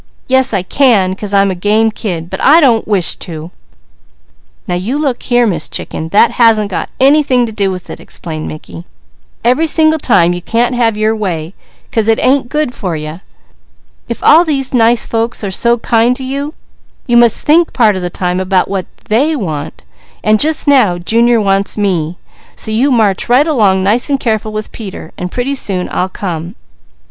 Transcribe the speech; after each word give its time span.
"Yes 0.27 0.51
I 0.51 0.63
can, 0.63 1.13
'cause 1.15 1.31
I'm 1.31 1.51
a 1.51 1.53
game 1.53 1.91
kid; 1.91 2.27
but 2.31 2.41
I 2.41 2.59
don't 2.59 2.87
wish 2.87 3.17
to!" 3.17 3.51
"Now 4.67 4.73
you 4.73 4.97
look 4.97 5.21
here, 5.21 5.45
Miss 5.45 5.69
Chicken, 5.69 6.09
that 6.09 6.31
hasn't 6.41 6.71
got 6.71 6.89
anything 6.99 7.45
to 7.45 7.51
do 7.51 7.69
with 7.69 7.87
it," 7.87 7.99
explained 7.99 8.47
Mickey. 8.47 8.85
"Every 9.43 9.67
single 9.67 9.99
time 9.99 10.33
you 10.33 10.41
can't 10.41 10.73
have 10.73 10.97
your 10.97 11.15
way, 11.15 11.53
'cause 11.91 12.07
it 12.07 12.17
ain't 12.19 12.49
good 12.49 12.73
for 12.73 12.95
you. 12.95 13.21
If 14.09 14.23
all 14.23 14.43
these 14.43 14.73
nice 14.73 15.05
folks 15.05 15.43
are 15.43 15.51
so 15.51 15.77
kind 15.77 16.15
to 16.15 16.23
you, 16.23 16.55
you 17.05 17.15
must 17.15 17.45
think 17.45 17.71
part 17.71 17.95
of 17.95 18.01
the 18.01 18.09
time 18.09 18.39
about 18.39 18.67
what 18.67 18.87
they 19.07 19.35
want, 19.35 19.85
and 20.23 20.39
just 20.39 20.67
now 20.67 20.97
Junior 20.97 21.39
wants 21.39 21.77
me, 21.77 22.17
so 22.55 22.71
you 22.71 22.89
march 22.89 23.29
right 23.29 23.45
along 23.45 23.83
nice 23.83 24.09
and 24.09 24.19
careful 24.19 24.51
with 24.51 24.71
Peter, 24.71 25.11
and 25.15 25.31
pretty 25.31 25.53
soon 25.53 25.87
I'll 25.91 26.09
come." 26.09 26.55